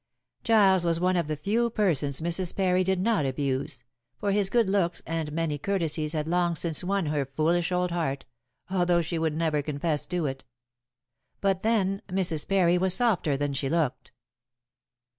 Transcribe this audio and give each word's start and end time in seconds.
Giles 0.43 0.83
was 0.83 0.99
one 0.99 1.15
of 1.15 1.27
the 1.27 1.35
few 1.37 1.69
persons 1.69 2.21
Mrs. 2.21 2.55
Parry 2.55 2.83
did 2.83 2.99
not 2.99 3.23
abuse, 3.23 3.83
for 4.17 4.31
his 4.31 4.49
good 4.49 4.67
looks 4.67 5.03
and 5.05 5.31
many 5.31 5.59
courtesies 5.59 6.13
had 6.13 6.25
long 6.25 6.55
since 6.55 6.83
won 6.83 7.05
her 7.05 7.23
foolish 7.23 7.71
old 7.71 7.91
heart, 7.91 8.25
although 8.67 9.03
she 9.03 9.19
would 9.19 9.35
never 9.35 9.61
confess 9.61 10.07
to 10.07 10.25
it. 10.25 10.43
But 11.39 11.61
then, 11.61 12.01
Mrs. 12.09 12.47
Parry 12.47 12.79
was 12.79 12.95
softer 12.95 13.37
than 13.37 13.53
she 13.53 13.69
looked. 13.69 14.11